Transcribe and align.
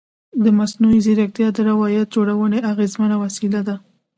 مصنوعي 0.59 0.99
ځیرکتیا 1.05 1.47
د 1.53 1.57
روایت 1.69 2.07
جوړونې 2.15 2.59
اغېزمنه 2.71 3.15
وسیله 3.23 3.61
ده. 3.67 3.75